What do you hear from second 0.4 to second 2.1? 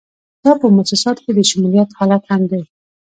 دا په موسساتو کې د شمولیت